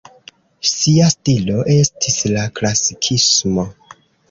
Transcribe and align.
Sia 0.69 1.09
stilo 1.15 1.67
estis 1.75 2.17
la 2.33 2.47
klasikismo. 2.61 3.71